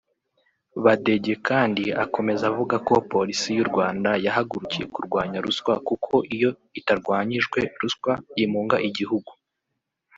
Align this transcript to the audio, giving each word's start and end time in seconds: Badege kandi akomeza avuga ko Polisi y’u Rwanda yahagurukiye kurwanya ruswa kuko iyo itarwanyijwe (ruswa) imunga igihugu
Badege 0.83 1.33
kandi 1.47 1.83
akomeza 2.03 2.43
avuga 2.51 2.75
ko 2.87 2.93
Polisi 3.11 3.47
y’u 3.57 3.67
Rwanda 3.69 4.09
yahagurukiye 4.25 4.85
kurwanya 4.93 5.37
ruswa 5.45 5.73
kuko 5.87 6.13
iyo 6.35 6.49
itarwanyijwe 6.79 7.59
(ruswa) 7.81 8.11
imunga 8.43 8.77
igihugu 8.89 9.31